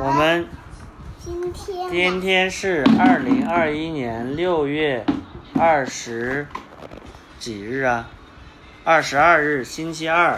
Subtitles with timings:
[0.00, 0.48] 我们
[1.20, 5.06] 今天今天是二零二一年六月
[5.54, 6.48] 二十
[7.38, 8.08] 几日啊？
[8.82, 10.36] 二十二日，星期二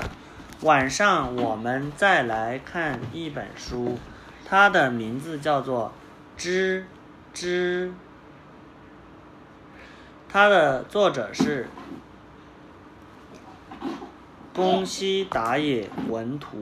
[0.61, 3.99] 晚上，我们再来看一本书，
[4.45, 5.93] 它的名字叫做
[6.41, 6.87] 《知
[7.33, 7.89] 知》，
[10.29, 11.69] 它的作者是
[14.55, 16.59] 宫西达也文图，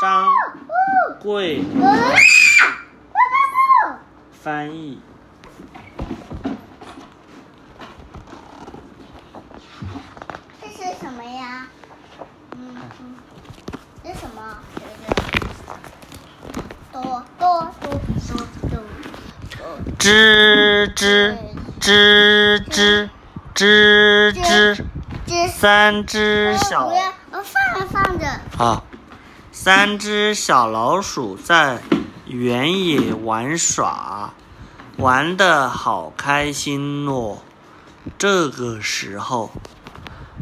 [0.00, 0.28] 张
[1.20, 1.62] 贵。
[4.32, 5.00] 翻译。
[10.60, 11.66] 这是什么呀？
[12.52, 13.14] 嗯嗯，
[14.04, 14.40] 这什么？
[14.74, 15.06] 这个
[16.92, 18.36] 多多多多。
[18.70, 18.80] 多多。
[19.98, 21.36] 吱吱
[21.80, 21.86] 吱
[22.70, 23.08] 吱
[23.54, 24.84] 吱
[25.26, 26.88] 吱，三只小。
[27.30, 28.26] 放着放着，
[28.58, 28.82] 啊，
[29.70, 31.82] 三只小老鼠在
[32.24, 34.32] 原野玩耍，
[34.96, 37.36] 玩的好开心哦。
[38.16, 39.50] 这个时候，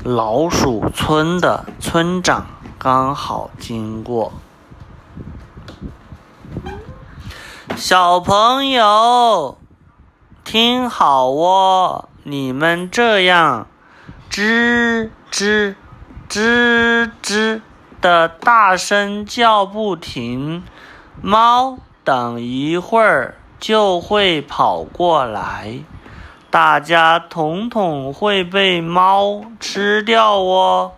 [0.05, 2.47] 老鼠村的村长
[2.79, 4.33] 刚好经过。
[7.75, 9.59] 小朋友，
[10.45, 13.67] 听好哦，你们这样
[14.31, 15.75] 吱吱
[16.29, 17.61] 吱吱
[18.07, 20.63] 的大声叫不停，
[21.21, 25.81] 猫等一会儿就会跑过来，
[26.49, 30.93] 大家统统会被猫吃掉哦。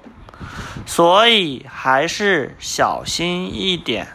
[0.85, 4.09] 所以还是小心一点，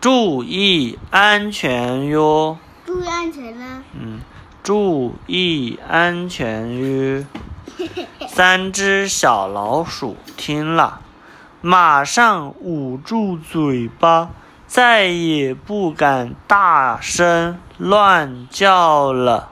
[0.00, 2.56] 注意安全哟。
[2.86, 3.84] 注意安全呢。
[3.92, 4.20] 嗯，
[4.62, 7.26] 注意安全哟。
[8.26, 11.00] 三只小老鼠听了，
[11.66, 14.28] 马上捂住嘴巴，
[14.66, 19.50] 再也不敢大声乱叫了。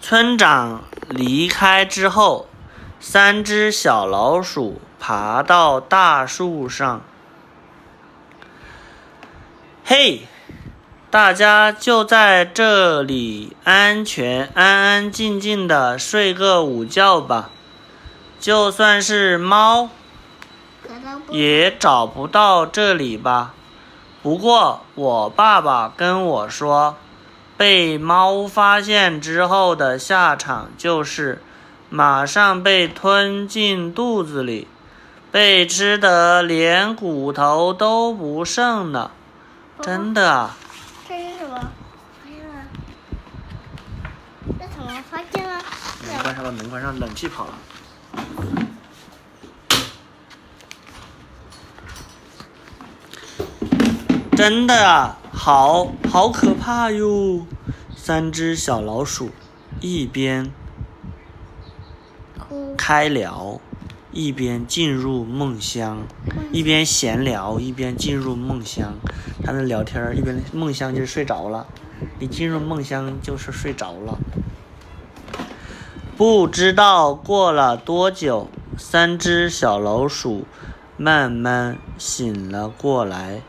[0.00, 2.46] 村长离开之后，
[3.00, 7.00] 三只小老鼠爬到大树上。
[9.94, 10.22] 嘿，
[11.10, 17.50] 大家就在这里安全、安安静静的睡个午觉吧。
[18.40, 19.90] 就算是猫，
[21.28, 23.52] 也找不到这里吧。
[24.22, 26.96] 不过我爸爸跟我说，
[27.58, 31.42] 被猫发现之后的下场就是
[31.90, 34.66] 马上被吞进肚子里，
[35.30, 39.10] 被吃得连骨头都不剩了。
[39.84, 40.56] 真的啊？
[41.08, 41.58] 这是什么？
[41.58, 42.70] 发现了？
[44.58, 45.02] 这什么？
[45.10, 45.60] 发现了？
[46.06, 47.52] 门关上，了门关上，冷气跑了。
[54.36, 57.44] 真的啊，好好可怕哟！
[57.96, 59.30] 三只小老鼠
[59.80, 60.52] 一边。
[62.76, 63.60] 开聊，
[64.12, 66.02] 一边进入梦乡，
[66.52, 68.94] 一边闲聊，一边进入梦乡。
[69.42, 71.66] 他们聊天儿，一边梦乡就是睡着了。
[72.18, 74.18] 你进入梦乡就是睡着了。
[76.16, 80.44] 不知道过了多久，三只小老鼠
[80.96, 83.40] 慢慢醒了过来。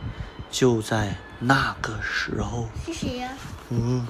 [0.50, 3.30] 就在那个时候，是谁呀？
[3.70, 4.06] 嗯，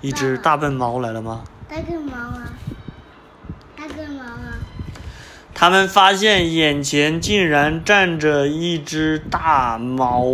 [0.00, 1.42] 一只大笨猫来了吗？
[1.68, 2.52] 大笨猫啊！
[3.76, 4.54] 大笨猫啊！
[5.58, 10.26] 他们发现眼前竟然站着一只大猫，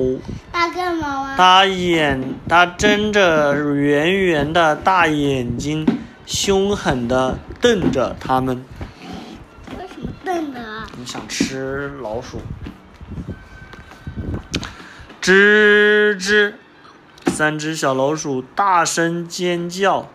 [0.50, 1.34] 大个猫啊！
[1.36, 5.86] 它眼它睁着圆圆的大眼睛，
[6.26, 8.64] 凶狠地瞪着他们。
[9.78, 10.88] 为什么瞪的啊？
[10.98, 12.40] 你想吃老鼠？
[15.22, 16.54] 吱吱，
[17.28, 20.10] 三只小老鼠大声尖叫，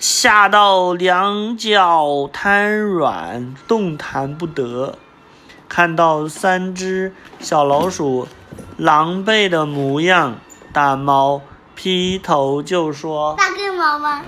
[0.00, 4.94] 吓到两脚瘫软，动弹不得。
[5.68, 8.26] 看到三只小老鼠
[8.78, 10.36] 狼狈的模样，
[10.72, 11.42] 大猫
[11.74, 14.22] 劈头就说大根毛吗？：“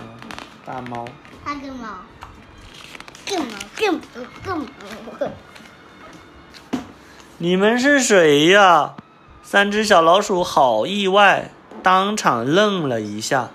[0.67, 1.07] 大猫，
[1.43, 1.89] 大个毛，
[3.27, 4.01] 个毛个毛
[4.45, 5.29] 个毛。
[7.39, 8.93] 你们是谁呀？”
[9.43, 11.51] 三只小老鼠好意外，
[11.83, 13.49] 当场愣了一下。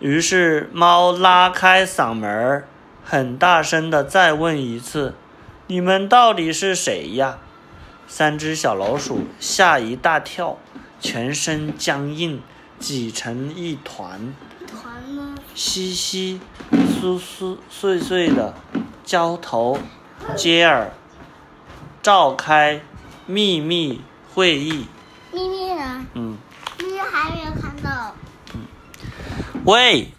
[0.00, 2.68] 于是猫拉开嗓门儿，
[3.04, 5.14] 很大声的再问一次
[5.66, 7.38] ：“你们到底是谁呀？”
[8.06, 10.58] 三只小老鼠吓一大跳，
[11.00, 12.40] 全身僵硬，
[12.78, 14.34] 挤成一团，
[14.66, 15.34] 团呢？
[15.54, 16.40] 稀稀
[17.00, 18.54] 疏疏碎碎的，
[19.04, 19.78] 交头
[20.36, 20.92] 接耳，
[22.00, 22.80] 召开
[23.26, 24.00] 秘密
[24.32, 24.86] 会议。
[25.32, 26.06] 秘密呢？
[26.14, 26.27] 嗯，
[29.68, 30.14] 喂，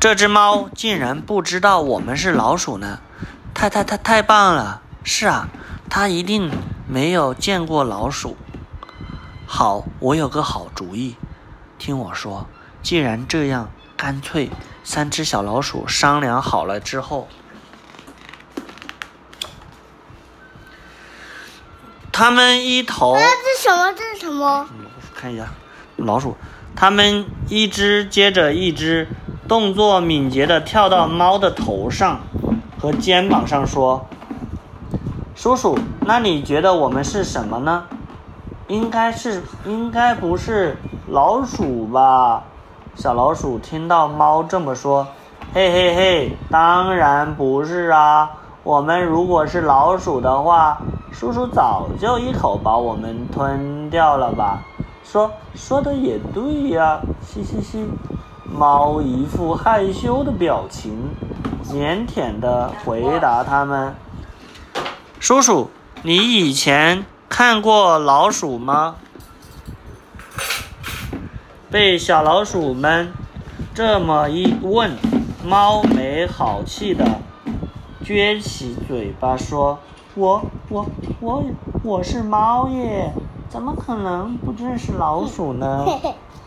[0.00, 3.00] 这只猫竟然不知道我们是老鼠呢，
[3.52, 4.80] 太太太太棒了！
[5.04, 5.50] 是啊，
[5.90, 6.50] 它一定
[6.88, 8.38] 没有见过老鼠。
[9.46, 11.16] 好，我有个好主意，
[11.78, 12.46] 听我说，
[12.82, 14.48] 既然这样，干脆
[14.82, 17.28] 三只小老鼠商量好了之后，
[22.10, 23.12] 他们一头。
[23.12, 23.92] 啊，这是什么？
[23.92, 24.66] 这是什么？
[24.72, 25.52] 嗯，看一下，
[25.96, 26.38] 老鼠，
[26.74, 29.06] 它们一只接着一只，
[29.46, 32.20] 动作敏捷地跳到猫的头上
[32.80, 34.06] 和肩膀上，说
[35.36, 37.84] ：“叔叔，那你觉得我们是什么呢？
[38.68, 40.76] 应该是，应该不是
[41.08, 42.44] 老鼠吧？”
[42.94, 45.06] 小老鼠听到猫这么说，
[45.54, 48.30] 嘿嘿嘿，当然不是啊！
[48.64, 50.78] 我们如果是老鼠的话，
[51.10, 54.62] 叔叔早就一口把我们吞掉了吧？
[55.12, 57.84] 说说的也对呀，嘻嘻嘻。
[58.50, 61.10] 猫一副害羞的表情，
[61.62, 63.94] 腼腆的回答他们
[65.20, 65.68] ：“叔叔，
[66.02, 68.96] 你以前看过老鼠吗？”
[71.70, 73.12] 被小老鼠们
[73.74, 74.96] 这么一问，
[75.44, 77.04] 猫没好气的
[78.02, 79.78] 撅起嘴巴说
[80.16, 80.86] ：“我我
[81.20, 81.44] 我
[81.82, 83.12] 我是猫耶，
[83.52, 85.84] 怎么可能不认识老鼠呢？”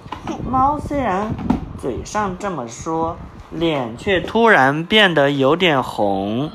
[0.49, 1.31] 猫虽然
[1.79, 3.15] 嘴上这么说，
[3.51, 6.49] 脸却突然变得有点红。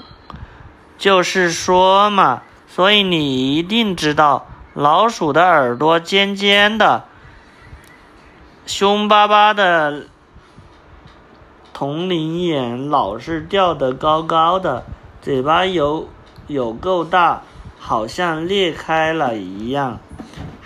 [0.99, 7.05] 就是说嘛，所以你一定知道，老鼠的耳朵尖尖的。
[8.67, 10.07] 凶巴巴的
[11.73, 14.85] 铜铃眼老是吊得高高的，
[15.23, 16.09] 嘴巴有
[16.49, 17.43] 有够大，
[17.79, 20.01] 好像裂开了一样。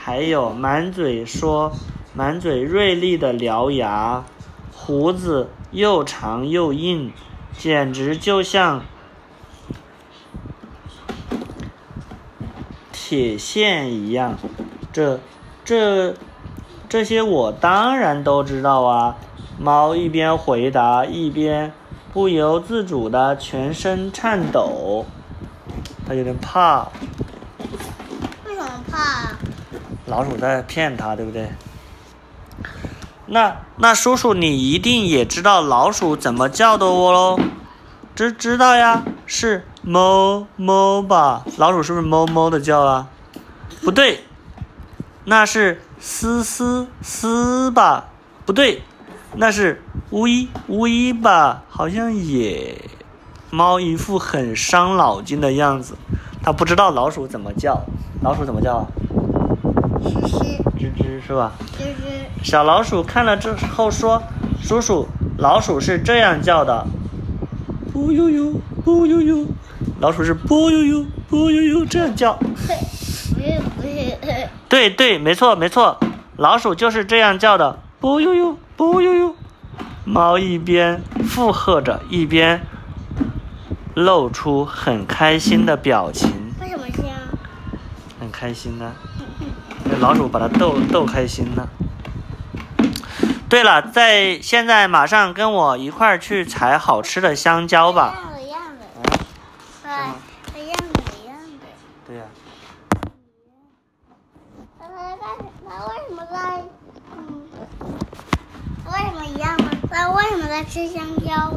[0.06, 1.72] 还有满嘴说
[2.12, 4.22] 满嘴锐利的獠牙，
[4.70, 7.10] 胡子又长又硬，
[7.56, 8.84] 简直就像
[12.92, 14.34] 铁线一样。
[14.92, 15.18] 这
[15.64, 16.14] 这。
[16.86, 19.16] 这些我当然都知道啊！
[19.58, 21.72] 猫一边回答，一边
[22.12, 25.04] 不由自主的全身颤抖。
[26.06, 26.86] 它有点怕。
[28.46, 29.32] 为什么怕？
[30.14, 31.50] 老鼠在骗它，对不对？
[33.26, 37.40] 那那叔叔，你一定也知道老鼠怎么叫的我喽？
[38.14, 41.44] 知知道呀，是哞哞吧？
[41.56, 43.08] 老鼠是不是哞哞的叫啊？
[43.82, 44.22] 不对，
[45.24, 45.80] 那是。
[45.98, 48.10] 嘶嘶嘶吧，
[48.44, 48.82] 不对，
[49.36, 51.64] 那是呜一呜一吧？
[51.68, 52.78] 好像也。
[53.50, 55.96] 猫一副很伤脑筋的样子，
[56.42, 57.80] 它不知道老鼠怎么叫。
[58.22, 58.86] 老鼠怎么叫啊？
[60.04, 60.62] 吱吱。
[60.78, 61.52] 吱吱是吧？
[61.78, 62.44] 吱吱。
[62.44, 64.22] 小老鼠看了之后说
[64.62, 65.08] ：“叔叔，
[65.38, 66.86] 老鼠是这样叫的，
[67.92, 68.52] 不悠悠，
[68.84, 69.46] 不悠悠。
[70.00, 72.38] 老鼠是不悠悠，不悠悠这样叫。”
[74.68, 75.98] 对对，没错没错，
[76.36, 79.34] 老鼠就是这样叫的，不悠悠不悠悠。
[80.04, 82.60] 猫一边附和着，一边
[83.94, 86.30] 露出很开心的表情。
[86.60, 87.16] 为什么这样？
[88.20, 88.92] 很开心呢，
[90.00, 91.68] 老鼠把它逗逗开心了。
[93.48, 98.32] 对了，在现在马上跟我一块儿去采好吃的香蕉吧。
[98.40, 98.84] 一样的，
[100.52, 101.66] 对，一样的，一样的。
[102.06, 102.22] 对呀。
[105.66, 106.62] 那为什么在？
[107.16, 107.42] 嗯，
[108.86, 109.70] 为什么一样呢？
[109.90, 111.52] 那为什么在吃香蕉？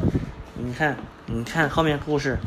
[0.54, 2.38] 你看，你看后面故事，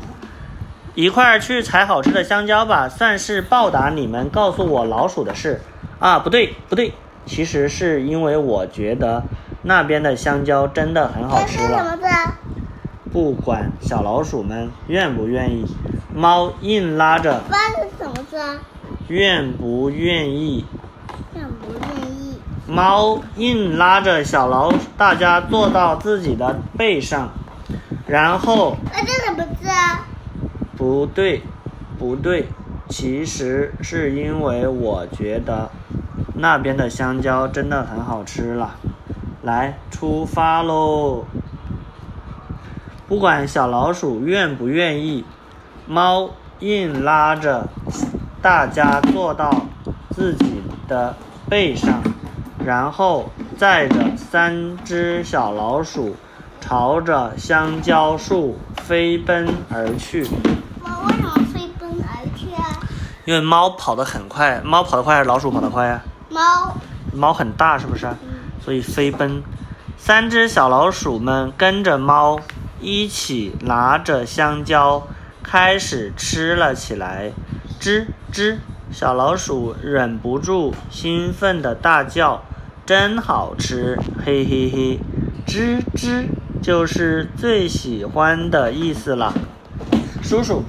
[0.95, 5.61] 一块儿去采好吃的香蕉吧，算是报答你们告诉我老鼠的事。
[6.01, 6.93] 啊，不对，不对，
[7.27, 9.21] 其实是因为我觉得
[9.61, 11.95] 那边的香蕉真的很好吃了。
[13.13, 15.63] 不管小老鼠们愿不愿意，
[16.11, 17.41] 猫硬拉着。
[17.47, 18.55] 发是什么字啊？
[19.09, 20.65] 愿不愿意？
[21.35, 22.39] 愿不愿意？
[22.67, 27.29] 猫硬拉着小老鼠，大家坐到自己的背上，
[28.07, 28.75] 然后。
[28.91, 30.07] 那这什么字啊？
[30.75, 31.43] 不对，
[31.99, 32.47] 不对，
[32.89, 35.69] 其实是因为我觉得
[36.41, 38.75] 那边的香蕉真的很好吃了。
[39.43, 41.23] 来，出发喽！
[43.07, 45.23] 不管小老鼠愿不愿意，
[45.87, 47.69] 猫硬拉着
[48.41, 49.49] 大家坐到
[50.09, 50.61] 自己。
[50.91, 51.15] 的
[51.49, 52.03] 背上，
[52.65, 56.17] 然后载着三只小老鼠
[56.59, 60.27] 朝着香蕉树飞奔而去。
[60.83, 62.77] 猫为什么飞奔而去啊？
[63.23, 66.01] 因为猫跑得很快，猫跑得快还是老鼠跑得快呀？
[66.31, 66.77] 猫，
[67.13, 68.07] 猫很大，是不是？
[68.07, 68.17] 嗯，
[68.63, 69.43] 所以飞奔。
[69.97, 72.39] 三只小老鼠们跟着猫
[72.79, 75.07] 一起拿着香蕉，
[75.43, 77.33] 开始吃了起来。
[77.79, 78.57] 吱吱，
[78.91, 82.43] 小老鼠忍不住兴奋地大叫
[82.85, 84.99] ：“真好吃！”嘿嘿嘿。
[85.45, 86.27] 吱吱
[86.61, 89.33] 就是最喜欢的意思了。
[90.23, 90.63] 叔叔，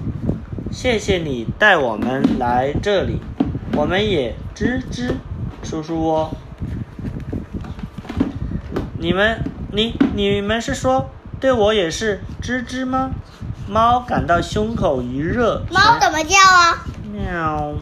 [0.72, 3.20] 谢谢你带我们来这里，
[3.76, 5.12] 我们也吱吱，
[5.72, 6.30] 叔叔哦。
[8.98, 11.08] 你们，你你们是说
[11.40, 13.12] 对我也是吱吱吗？
[13.66, 16.84] 猫感到胸口一热，猫怎么叫啊？
[17.10, 17.72] 喵，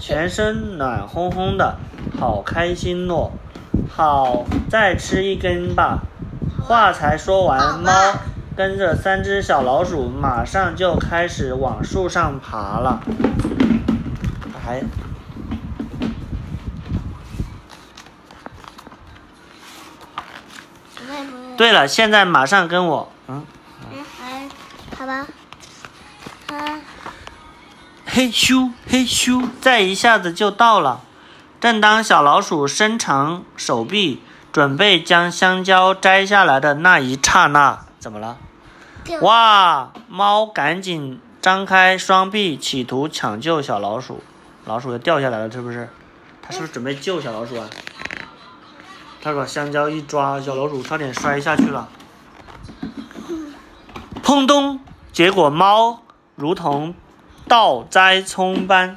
[0.00, 1.76] 全身暖烘烘的，
[2.18, 3.30] 好开心哦！
[3.88, 6.00] 好，再吃一根吧。
[6.60, 7.92] 话才说完，猫
[8.56, 13.00] 跟着三只小老鼠马上就开始往树上爬了。
[14.64, 14.82] 还
[21.58, 23.44] 对了，现在马上跟我，嗯，
[23.90, 24.48] 嗯，哎，
[24.96, 25.26] 好吧。
[26.52, 26.80] 啊，
[28.06, 31.00] 嘿咻嘿咻，再一下子就到了。
[31.60, 34.22] 正当小老鼠伸长手臂，
[34.52, 38.38] 准备将香蕉摘下来的那一刹那，怎么了？
[39.22, 39.92] 哇！
[40.06, 44.22] 猫赶紧张开双臂，企图抢救小老鼠。
[44.64, 45.88] 老鼠又掉下来了，是不是？
[46.40, 47.68] 它是不是准备救小老鼠啊？
[49.20, 51.88] 它把香蕉一抓，小老鼠差点摔下去了。
[54.22, 54.80] 砰咚！
[55.12, 56.02] 结果猫
[56.36, 56.94] 如同
[57.48, 58.96] 倒栽葱般，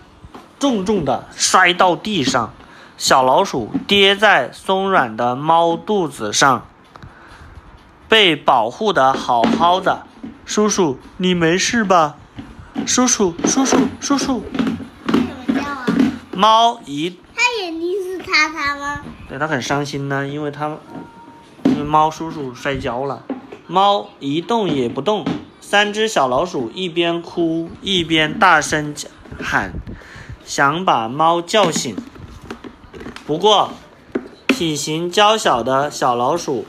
[0.59, 2.53] 重重的摔到地上，
[2.97, 6.67] 小老鼠跌在松软的猫肚子上。
[8.07, 10.05] 被保护的好好的。
[10.45, 12.17] 叔叔，你没事吧？
[12.85, 14.43] 叔叔，叔叔，叔叔。
[15.07, 15.85] 为什么叫啊？
[16.35, 19.01] 猫一它眼睛是擦擦吗？
[19.31, 20.77] 对他很伤心呢，因为他
[21.63, 23.23] 因为猫叔叔摔跤了。
[23.65, 25.25] 猫一动也不动。
[25.61, 28.93] 三只小老鼠一边哭一边大声
[29.41, 29.71] 喊，
[30.43, 31.95] 想把猫叫醒。
[33.25, 33.71] 不过，
[34.49, 36.65] 体型娇小的小老鼠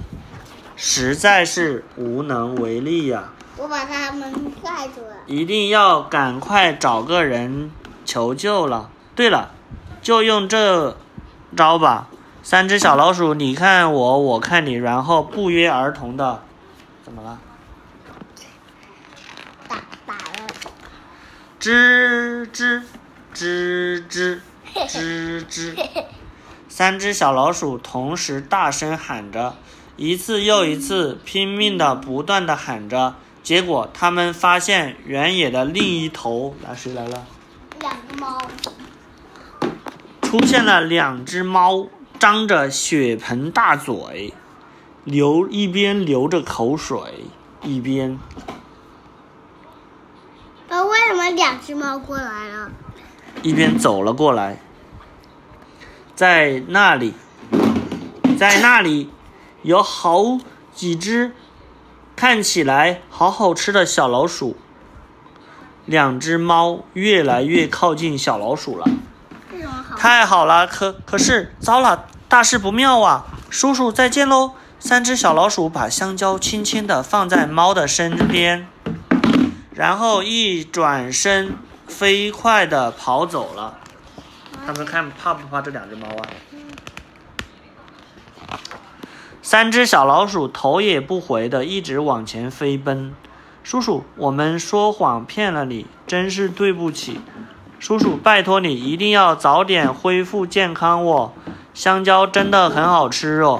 [0.76, 5.16] 实在是无能为力呀、我把它们盖住了。
[5.26, 7.72] 一定要赶快找个人
[8.04, 8.88] 求救了。
[9.16, 9.50] 对了，
[10.00, 10.96] 就用这
[11.56, 12.06] 招吧。
[12.44, 16.42] 三只小老鼠，你看我，我看你，然后不约而同的，
[17.04, 17.38] 怎么了？
[19.68, 20.22] 打打了。
[21.60, 22.82] 吱吱
[23.32, 24.40] 吱吱
[24.74, 26.04] 吱吱，
[26.68, 29.54] 三只小老鼠同时大声喊着，
[29.96, 33.14] 一次又一次，拼命的不断的喊着。
[33.44, 37.24] 结果他们发现原野的另一头，来谁来了？
[37.80, 38.42] 两个猫。
[40.22, 41.86] 出现了两只猫，
[42.22, 44.32] 张着血盆大嘴，
[45.02, 47.00] 流一边流着口水，
[47.64, 48.16] 一边
[50.68, 52.70] 那，为什么两只猫过来了？
[53.42, 54.60] 一边走了过来。
[56.14, 57.14] 在那里，
[58.38, 59.10] 在那里
[59.62, 60.38] 有好
[60.72, 61.32] 几只
[62.14, 64.56] 看起来好好吃的小老鼠。
[65.86, 68.88] 两只猫越来越靠近小老鼠了。
[69.96, 73.26] 太好了，可可是糟了，大事不妙啊！
[73.50, 74.52] 叔叔再见喽！
[74.78, 78.66] 三只小老鼠把香蕉轻轻地放在猫的身边，
[79.74, 81.54] 然后一转身，
[81.86, 83.74] 飞快地跑走了。
[84.66, 86.06] 他们看怕不怕这两只猫
[88.48, 88.56] 啊？
[89.42, 93.14] 三只小老鼠头也不回地一直往前飞奔。
[93.62, 97.20] 叔叔，我们说谎骗了你，真是对不起。
[97.78, 101.34] 叔叔，拜托你一定要早点恢复健康哦，
[101.74, 103.58] 香蕉真的很好吃哦。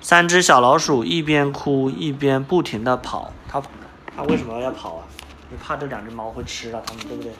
[0.00, 3.62] 三只小老鼠一边哭一边不停地跑，它
[4.16, 5.04] 它为什么要跑啊？
[5.50, 7.32] 你怕这两只猫会吃了它们，对不对？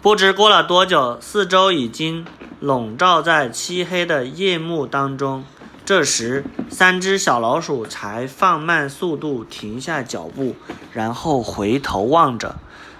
[0.00, 2.26] 不知过了多久，四周已经
[2.58, 5.44] 笼罩在漆黑的夜幕当中。
[5.84, 10.56] 这时，三只小老鼠才放慢速度，停下脚步，
[10.92, 12.56] 然后回头望着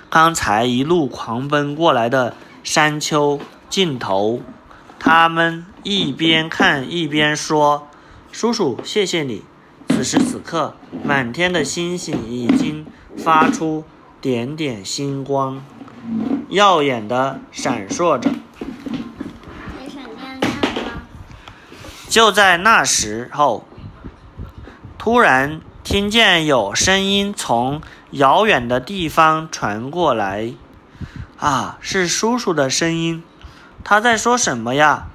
[0.08, 3.40] 刚才一路狂奔过来的山丘
[3.72, 4.42] 尽头。
[4.98, 7.88] 他们一边看一边说
[8.30, 9.44] ：“叔叔，谢谢你。”
[9.88, 12.86] 此时此刻，满天的星星已经
[13.16, 13.84] 发出
[14.20, 15.64] 点点星光，
[16.50, 18.30] 耀眼的闪烁着。
[22.10, 23.66] 就在那时候，
[24.98, 30.52] 突然听见有声音从遥远的地方传过来。
[31.38, 33.24] 啊，是叔叔的声音，
[33.84, 35.08] 他在说什么呀？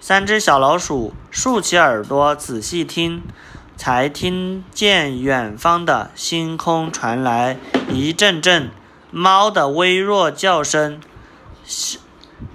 [0.00, 3.22] 三只小老鼠竖起耳朵仔细听，
[3.76, 7.58] 才听见远方的星空传来
[7.90, 8.70] 一阵阵
[9.10, 11.00] 猫的微弱叫声，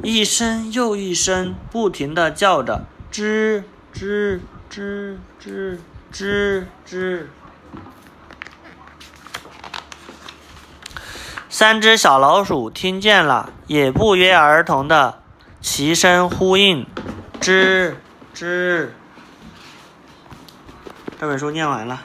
[0.01, 4.39] 一声又一声，不停地叫着，吱吱
[4.71, 5.77] 吱吱
[6.11, 7.25] 吱吱。
[11.49, 15.21] 三只小老鼠听见了，也不约而同的
[15.67, 16.85] 齐声呼应
[17.41, 17.95] ：“吱
[18.35, 18.89] 吱。”
[21.19, 22.03] 这本书念完了。